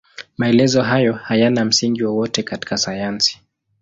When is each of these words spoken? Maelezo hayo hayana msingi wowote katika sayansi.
Maelezo 0.37 0.81
hayo 0.81 1.13
hayana 1.13 1.65
msingi 1.65 2.03
wowote 2.03 2.43
katika 2.43 2.77
sayansi. 2.77 3.41